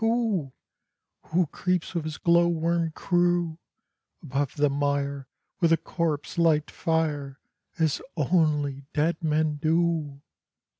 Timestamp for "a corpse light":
5.71-6.71